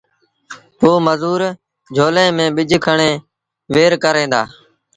پو 0.77 0.89
مزور 1.07 1.41
جھولي 1.95 2.25
ميݩ 2.37 2.53
ٻج 2.55 2.71
کڻي 2.85 3.11
وهير 3.73 3.93
ڪريݩ 4.03 4.31
دآ 4.33 4.41